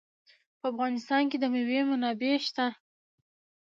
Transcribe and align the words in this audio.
په 0.59 0.65
افغانستان 0.71 1.23
کې 1.29 1.37
د 1.39 1.45
مېوې 1.53 1.81
منابع 1.89 2.35
شته. 2.45 2.67